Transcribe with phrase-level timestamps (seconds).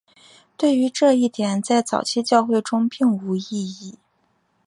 [0.57, 3.99] 对于这一点在早期教会中并无异议。